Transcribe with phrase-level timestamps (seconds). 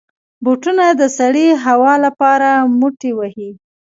[0.43, 3.49] بوټونه د سړې هوا لپاره موټی وي.